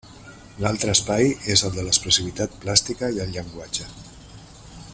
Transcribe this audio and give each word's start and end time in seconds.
L'altre 0.63 0.93
espai 0.97 1.27
és 1.55 1.63
el 1.69 1.75
de 1.75 1.83
l'expressivitat 1.87 2.57
plàstica 2.65 3.11
i 3.19 3.23
el 3.27 3.35
llenguatge. 3.37 3.87